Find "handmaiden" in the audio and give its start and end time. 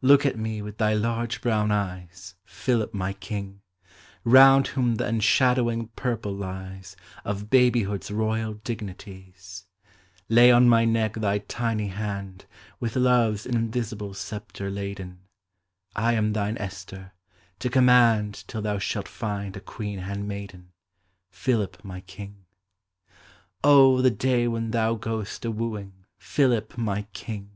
19.98-20.72